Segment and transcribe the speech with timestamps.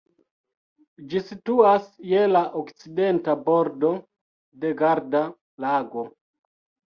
[1.09, 3.93] Ĝi situas je la okcidenta bordo
[4.65, 6.07] de Garda-Lago.